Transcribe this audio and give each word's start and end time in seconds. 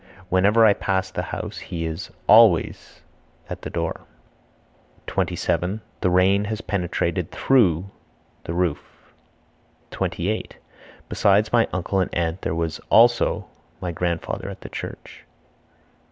Whenever 0.29 0.65
I 0.65 0.73
pass 0.73 1.11
the 1.11 1.21
house 1.29 1.59
he 1.59 1.85
is 1.85 2.09
(always) 2.25 3.01
at 3.51 3.61
the 3.61 3.69
door. 3.69 4.01
27. 5.05 5.79
The 5.99 6.09
rain 6.09 6.45
has 6.45 6.59
penetrated 6.59 7.29
(through) 7.29 7.91
the 8.45 8.53
roof. 8.55 9.13
28. 9.91 10.57
Besides 11.07 11.53
my 11.53 11.67
uncle 11.71 11.99
and 11.99 12.11
aunt 12.15 12.41
there 12.41 12.55
was 12.55 12.79
(also) 12.89 13.45
my 13.79 13.91
grandfather 13.91 14.49
at 14.49 14.61
the 14.61 14.69
church. 14.69 15.23